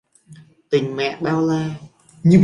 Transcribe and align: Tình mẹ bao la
Tình 0.69 0.95
mẹ 0.95 1.17
bao 1.21 1.41
la 1.47 1.69